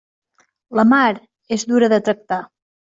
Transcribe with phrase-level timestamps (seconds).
[0.79, 1.03] La mar
[1.59, 2.45] és dura de tractar.